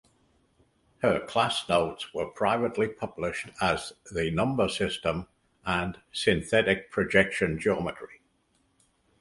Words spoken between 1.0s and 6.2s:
Her class notes were privately published as "The Number System" and